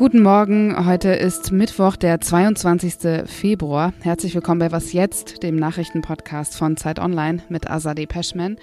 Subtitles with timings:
[0.00, 3.26] Guten Morgen, heute ist Mittwoch, der 22.
[3.26, 3.92] Februar.
[4.00, 8.56] Herzlich willkommen bei Was Jetzt, dem Nachrichtenpodcast von Zeit Online mit Azadeh Peschman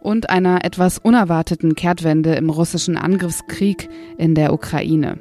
[0.00, 5.18] und einer etwas unerwarteten Kehrtwende im russischen Angriffskrieg in der Ukraine.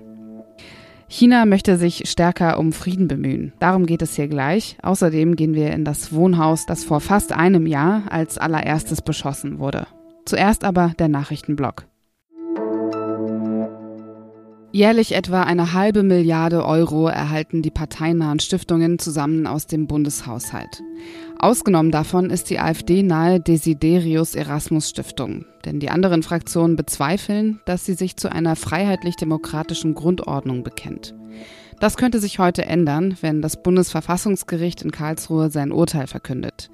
[1.07, 3.53] China möchte sich stärker um Frieden bemühen.
[3.59, 4.75] Darum geht es hier gleich.
[4.81, 9.88] Außerdem gehen wir in das Wohnhaus, das vor fast einem Jahr als allererstes beschossen wurde.
[10.25, 11.85] Zuerst aber der Nachrichtenblock.
[14.74, 20.82] Jährlich etwa eine halbe Milliarde Euro erhalten die parteinahen Stiftungen zusammen aus dem Bundeshaushalt.
[21.39, 25.44] Ausgenommen davon ist die AfD-nahe Desiderius Erasmus Stiftung.
[25.66, 31.16] Denn die anderen Fraktionen bezweifeln, dass sie sich zu einer freiheitlich-demokratischen Grundordnung bekennt.
[31.82, 36.69] Das könnte sich heute ändern, wenn das Bundesverfassungsgericht in Karlsruhe sein Urteil verkündet.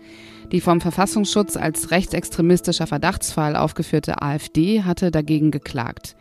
[0.52, 6.16] Die vom Verfassungsschutz als rechtsextremistischer Verdachtsfall aufgeführte AfD hatte dagegen geklagt.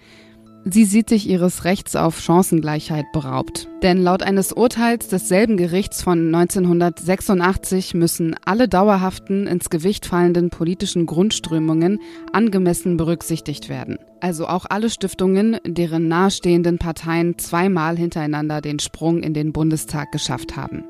[0.68, 3.68] Sie sieht sich ihres Rechts auf Chancengleichheit beraubt.
[3.84, 11.06] Denn laut eines Urteils desselben Gerichts von 1986 müssen alle dauerhaften, ins Gewicht fallenden politischen
[11.06, 12.00] Grundströmungen
[12.32, 13.98] angemessen berücksichtigt werden.
[14.18, 20.56] Also auch alle Stiftungen, deren nahestehenden Parteien zweimal hintereinander den Sprung in den Bundestag geschafft
[20.56, 20.82] haben.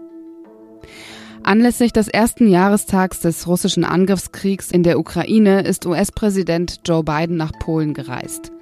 [1.43, 7.53] Anlässlich des ersten Jahrestags des russischen Angriffskriegs in der Ukraine ist US-Präsident Joe Biden nach
[7.53, 8.53] Polen gereist.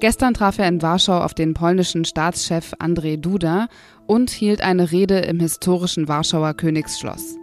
[0.00, 3.68] Gestern traf er in Warschau auf den polnischen Staatschef Andrzej Duda
[4.06, 7.36] und hielt eine Rede im historischen Warschauer Königsschloss.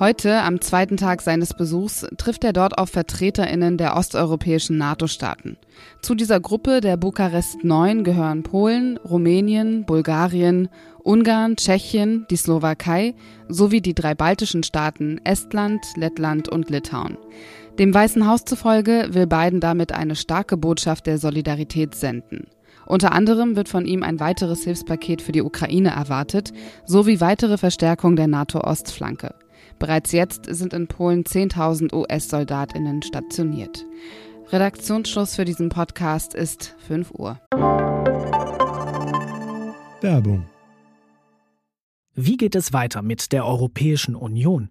[0.00, 5.58] Heute, am zweiten Tag seines Besuchs, trifft er dort auf VertreterInnen der osteuropäischen NATO-Staaten.
[6.00, 10.70] Zu dieser Gruppe der Bukarest 9 gehören Polen, Rumänien, Bulgarien,
[11.02, 13.14] Ungarn, Tschechien, die Slowakei
[13.48, 17.18] sowie die drei baltischen Staaten Estland, Lettland und Litauen.
[17.78, 22.46] Dem Weißen Haus zufolge will Biden damit eine starke Botschaft der Solidarität senden.
[22.86, 26.52] Unter anderem wird von ihm ein weiteres Hilfspaket für die Ukraine erwartet,
[26.84, 29.34] sowie weitere Verstärkung der NATO-Ostflanke.
[29.78, 33.86] Bereits jetzt sind in Polen 10.000 US-Soldatinnen stationiert.
[34.48, 37.40] Redaktionsschluss für diesen Podcast ist 5 Uhr.
[40.00, 40.46] Werbung.
[42.14, 44.70] Wie geht es weiter mit der Europäischen Union?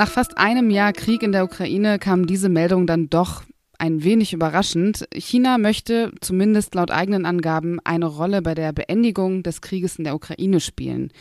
[0.00, 3.42] Nach fast einem Jahr Krieg in der Ukraine kam diese Meldung dann doch
[3.76, 5.06] ein wenig überraschend.
[5.12, 10.14] China möchte, zumindest laut eigenen Angaben, eine Rolle bei der Beendigung des Krieges in der
[10.14, 11.12] Ukraine spielen.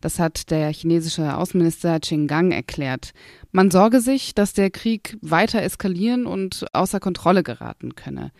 [0.00, 3.10] Das hat der chinesische Außenminister Qin Gang erklärt.
[3.50, 8.30] Man sorge sich, dass der Krieg weiter eskalieren und außer Kontrolle geraten könne.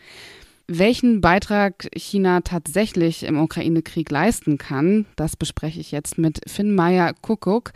[0.71, 7.15] Welchen Beitrag China tatsächlich im Ukraine-Krieg leisten kann, das bespreche ich jetzt mit Finn Meyer
[7.23, 7.71] Kuckuck,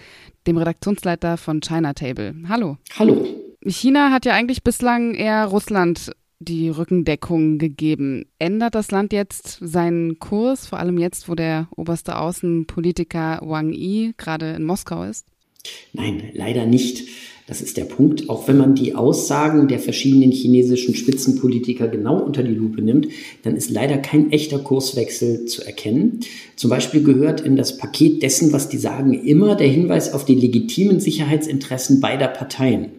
[0.48, 2.36] dem Redaktionsleiter von China Table.
[2.48, 2.78] Hallo.
[2.98, 3.26] Hallo.
[3.66, 8.26] China hat ja eigentlich bislang eher Russland die Rückendeckung gegeben.
[8.40, 14.14] Ändert das Land jetzt seinen Kurs, vor allem jetzt, wo der oberste Außenpolitiker Wang Yi
[14.18, 15.28] gerade in Moskau ist?
[15.94, 17.08] Nein, leider nicht.
[17.46, 18.30] Das ist der Punkt.
[18.30, 23.10] Auch wenn man die Aussagen der verschiedenen chinesischen Spitzenpolitiker genau unter die Lupe nimmt,
[23.44, 26.22] dann ist leider kein echter Kurswechsel zu erkennen.
[26.56, 30.36] Zum Beispiel gehört in das Paket dessen, was die sagen, immer der Hinweis auf die
[30.36, 32.92] legitimen Sicherheitsinteressen beider Parteien.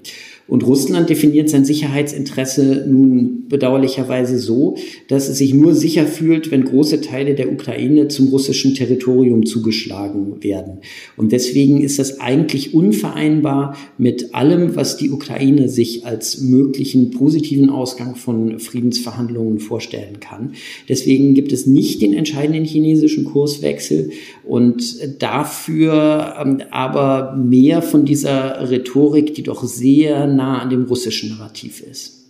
[0.46, 4.76] Und Russland definiert sein Sicherheitsinteresse nun bedauerlicherweise so,
[5.08, 10.42] dass es sich nur sicher fühlt, wenn große Teile der Ukraine zum russischen Territorium zugeschlagen
[10.42, 10.80] werden.
[11.16, 17.70] Und deswegen ist das eigentlich unvereinbar mit allem, was die Ukraine sich als möglichen positiven
[17.70, 20.52] Ausgang von Friedensverhandlungen vorstellen kann.
[20.88, 24.10] Deswegen gibt es nicht den entscheidenden chinesischen Kurswechsel
[24.44, 31.30] und dafür ähm, aber mehr von dieser Rhetorik, die doch sehr nah an dem russischen
[31.30, 32.24] Narrativ ist.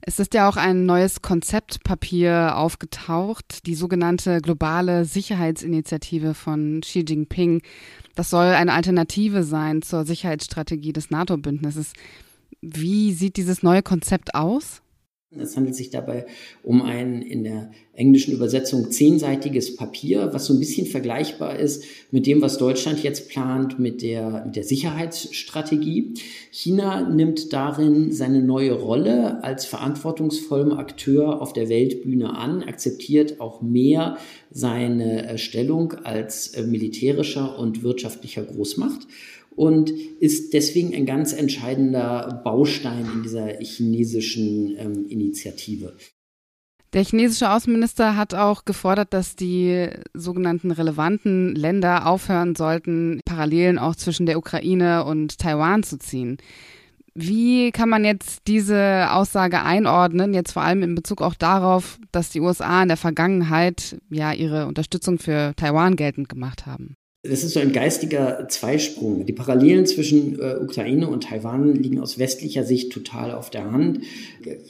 [0.00, 7.60] Es ist ja auch ein neues Konzeptpapier aufgetaucht, die sogenannte globale Sicherheitsinitiative von Xi Jinping.
[8.14, 11.92] Das soll eine Alternative sein zur Sicherheitsstrategie des NATO-Bündnisses.
[12.62, 14.80] Wie sieht dieses neue Konzept aus?
[15.36, 16.24] Es handelt sich dabei
[16.62, 22.26] um ein in der englischen Übersetzung zehnseitiges Papier, was so ein bisschen vergleichbar ist mit
[22.26, 26.14] dem, was Deutschland jetzt plant mit der, mit der Sicherheitsstrategie.
[26.50, 33.60] China nimmt darin seine neue Rolle als verantwortungsvollem Akteur auf der Weltbühne an, akzeptiert auch
[33.60, 34.16] mehr
[34.50, 39.06] seine Stellung als äh, militärischer und wirtschaftlicher Großmacht
[39.56, 39.90] und
[40.20, 45.94] ist deswegen ein ganz entscheidender Baustein in dieser chinesischen ähm, Initiative.
[46.94, 53.94] Der chinesische Außenminister hat auch gefordert, dass die sogenannten relevanten Länder aufhören sollten, Parallelen auch
[53.94, 56.38] zwischen der Ukraine und Taiwan zu ziehen.
[57.14, 62.30] Wie kann man jetzt diese Aussage einordnen, jetzt vor allem in Bezug auch darauf, dass
[62.30, 66.94] die USA in der Vergangenheit ja ihre Unterstützung für Taiwan geltend gemacht haben?
[67.24, 69.26] Das ist so ein geistiger Zweisprung.
[69.26, 74.02] Die Parallelen zwischen äh, Ukraine und Taiwan liegen aus westlicher Sicht total auf der Hand.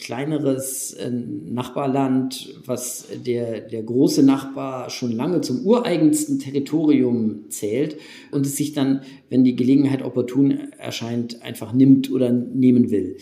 [0.01, 7.99] Kleineres äh, Nachbarland, was der, der große Nachbar schon lange zum ureigensten Territorium zählt
[8.31, 13.19] und es sich dann, wenn die Gelegenheit opportun erscheint, einfach nimmt oder nehmen will.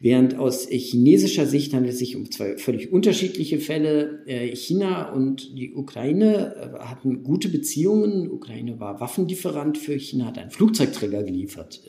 [0.00, 4.20] Während aus chinesischer Sicht handelt es sich um zwei völlig unterschiedliche Fälle.
[4.26, 8.22] Äh, China und die Ukraine äh, hatten gute Beziehungen.
[8.22, 8.28] Die
[8.68, 11.82] Ukraine war Waffenlieferant für China, hat einen Flugzeugträger geliefert.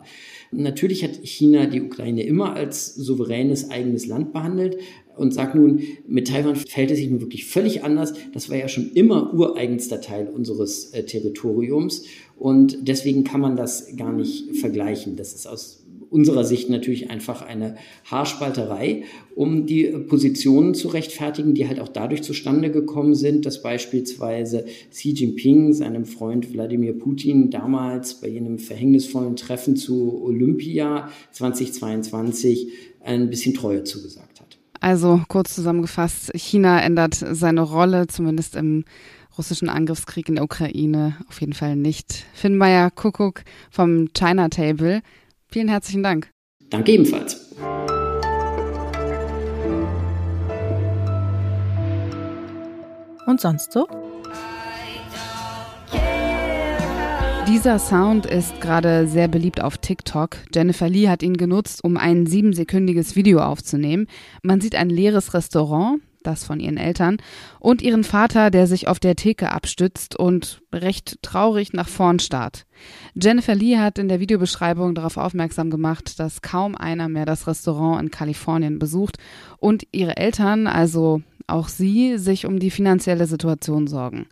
[0.52, 4.78] Natürlich hat China die Ukraine immer als souveränes eigenes Land behandelt
[5.16, 8.14] und sagt nun, mit Taiwan fällt es sich nun wirklich völlig anders.
[8.34, 12.06] Das war ja schon immer ureigenster Teil unseres äh, Territoriums
[12.38, 15.18] und deswegen kann man das gar nicht vergleichen.
[15.18, 17.76] Das ist aus unserer Sicht natürlich einfach eine
[18.06, 19.04] Haarspalterei,
[19.36, 25.12] um die Positionen zu rechtfertigen, die halt auch dadurch zustande gekommen sind, dass beispielsweise Xi
[25.12, 32.70] Jinping seinem Freund Wladimir Putin damals bei jenem verhängnisvollen Treffen zu Olympia 2022
[33.02, 34.58] ein bisschen Treue zugesagt hat.
[34.82, 38.86] Also kurz zusammengefasst, China ändert seine Rolle, zumindest im
[39.38, 42.26] russischen Angriffskrieg in der Ukraine, auf jeden Fall nicht.
[42.34, 45.02] Finn Meyer Kuckuck vom China Table.
[45.52, 46.32] Vielen herzlichen Dank.
[46.70, 47.56] Danke ebenfalls.
[53.26, 53.88] Und sonst so?
[57.48, 60.38] Dieser Sound ist gerade sehr beliebt auf TikTok.
[60.54, 64.06] Jennifer Lee hat ihn genutzt, um ein siebensekündiges Video aufzunehmen.
[64.44, 67.18] Man sieht ein leeres Restaurant, das von ihren Eltern,
[67.60, 72.66] und ihren Vater, der sich auf der Theke abstützt und recht traurig nach vorn starrt.
[73.16, 78.02] Jennifer Lee hat in der Videobeschreibung darauf aufmerksam gemacht, dass kaum einer mehr das Restaurant
[78.02, 79.18] in Kalifornien besucht
[79.58, 84.28] und ihre Eltern, also auch sie, sich um die finanzielle Situation sorgen.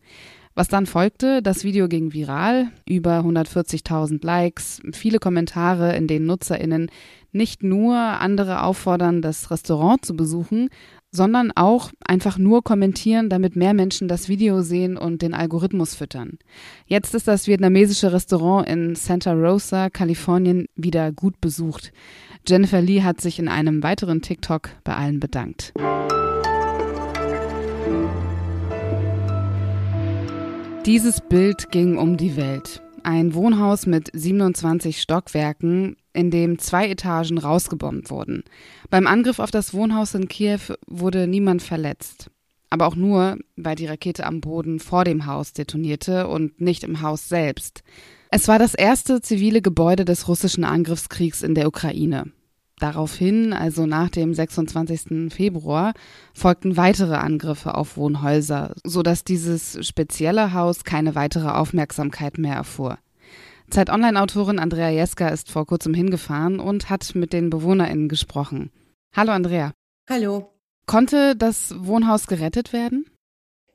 [0.57, 6.89] Was dann folgte, das Video ging viral, über 140.000 Likes, viele Kommentare, in denen Nutzerinnen
[7.31, 10.69] nicht nur andere auffordern, das Restaurant zu besuchen,
[11.11, 16.37] sondern auch einfach nur kommentieren, damit mehr Menschen das Video sehen und den Algorithmus füttern.
[16.85, 21.91] Jetzt ist das vietnamesische Restaurant in Santa Rosa, Kalifornien, wieder gut besucht.
[22.47, 25.73] Jennifer Lee hat sich in einem weiteren TikTok bei allen bedankt.
[30.85, 32.81] Dieses Bild ging um die Welt.
[33.03, 38.43] Ein Wohnhaus mit 27 Stockwerken, in dem zwei Etagen rausgebombt wurden.
[38.89, 42.31] Beim Angriff auf das Wohnhaus in Kiew wurde niemand verletzt.
[42.69, 47.01] Aber auch nur, weil die Rakete am Boden vor dem Haus detonierte und nicht im
[47.01, 47.83] Haus selbst.
[48.29, 52.31] Es war das erste zivile Gebäude des russischen Angriffskriegs in der Ukraine.
[52.79, 55.33] Daraufhin, also nach dem 26.
[55.33, 55.93] Februar,
[56.33, 62.97] folgten weitere Angriffe auf Wohnhäuser, so dass dieses spezielle Haus keine weitere Aufmerksamkeit mehr erfuhr.
[63.69, 68.71] Zeit Online-Autorin Andrea Jeska ist vor kurzem hingefahren und hat mit den BewohnerInnen gesprochen.
[69.15, 69.73] Hallo Andrea.
[70.09, 70.53] Hallo.
[70.85, 73.05] Konnte das Wohnhaus gerettet werden?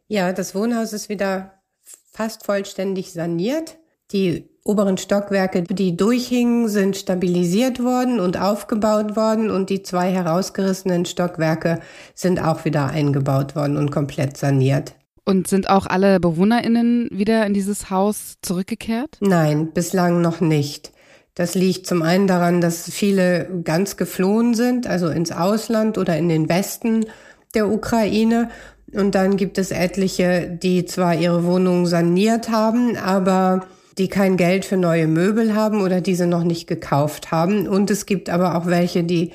[0.08, 1.62] Ja, das Wohnhaus ist wieder
[2.11, 3.78] fast vollständig saniert.
[4.12, 11.04] Die oberen Stockwerke, die durchhingen, sind stabilisiert worden und aufgebaut worden und die zwei herausgerissenen
[11.04, 11.80] Stockwerke
[12.14, 14.94] sind auch wieder eingebaut worden und komplett saniert.
[15.25, 19.19] Und sind auch alle BewohnerInnen wieder in dieses Haus zurückgekehrt?
[19.21, 20.93] Nein, bislang noch nicht.
[21.35, 26.29] Das liegt zum einen daran, dass viele ganz geflohen sind, also ins Ausland oder in
[26.29, 27.07] den Westen
[27.55, 28.50] der Ukraine.
[28.93, 33.67] Und dann gibt es etliche, die zwar ihre Wohnungen saniert haben, aber
[33.99, 37.69] die kein Geld für neue Möbel haben oder diese noch nicht gekauft haben.
[37.69, 39.33] Und es gibt aber auch welche, die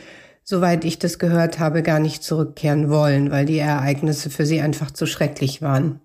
[0.50, 4.92] soweit ich das gehört habe, gar nicht zurückkehren wollen, weil die Ereignisse für sie einfach
[4.92, 6.00] zu schrecklich waren.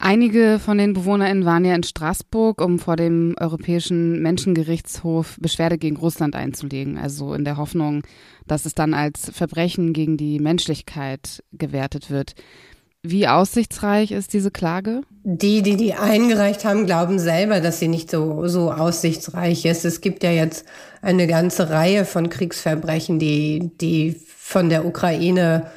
[0.00, 5.96] Einige von den BewohnerInnen waren ja in Straßburg, um vor dem Europäischen Menschengerichtshof Beschwerde gegen
[5.96, 6.98] Russland einzulegen.
[6.98, 8.02] Also in der Hoffnung,
[8.46, 12.34] dass es dann als Verbrechen gegen die Menschlichkeit gewertet wird.
[13.02, 15.02] Wie aussichtsreich ist diese Klage?
[15.22, 19.84] Die, die die eingereicht haben, glauben selber, dass sie nicht so, so aussichtsreich ist.
[19.84, 20.64] Es gibt ja jetzt
[21.00, 25.70] eine ganze Reihe von Kriegsverbrechen, die, die von der Ukraine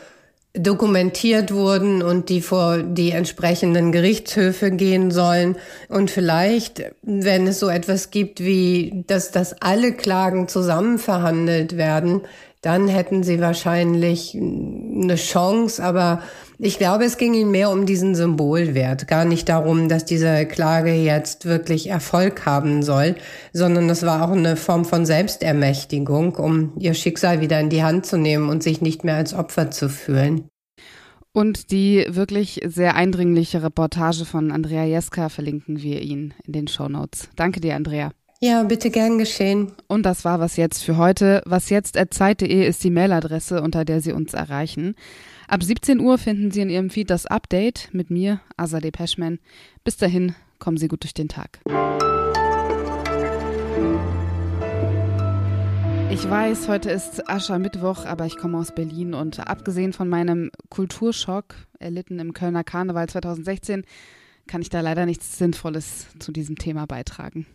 [0.53, 5.55] dokumentiert wurden und die vor die entsprechenden Gerichtshöfe gehen sollen.
[5.87, 12.21] Und vielleicht, wenn es so etwas gibt wie, dass, dass alle Klagen zusammen verhandelt werden,
[12.61, 15.83] dann hätten sie wahrscheinlich eine Chance.
[15.83, 16.21] Aber
[16.63, 20.93] ich glaube, es ging ihnen mehr um diesen Symbolwert, gar nicht darum, dass diese Klage
[20.93, 23.15] jetzt wirklich Erfolg haben soll,
[23.51, 28.05] sondern es war auch eine Form von Selbstermächtigung, um ihr Schicksal wieder in die Hand
[28.05, 30.49] zu nehmen und sich nicht mehr als Opfer zu fühlen.
[31.33, 36.89] Und die wirklich sehr eindringliche Reportage von Andrea Jeska verlinken wir Ihnen in den Show
[36.89, 37.29] Notes.
[37.35, 38.11] Danke dir, Andrea.
[38.39, 39.71] Ja, bitte gern geschehen.
[39.87, 41.41] Und das war was jetzt für heute.
[41.45, 44.95] Was jetzt zeit.de ist die Mailadresse, unter der Sie uns erreichen.
[45.51, 49.37] Ab 17 Uhr finden Sie in Ihrem Feed das Update mit mir, Azadeh Peschman.
[49.83, 51.59] Bis dahin, kommen Sie gut durch den Tag.
[56.09, 61.55] Ich weiß, heute ist Aschermittwoch, aber ich komme aus Berlin und abgesehen von meinem Kulturschock,
[61.79, 63.83] erlitten im Kölner Karneval 2016,
[64.47, 67.45] kann ich da leider nichts Sinnvolles zu diesem Thema beitragen.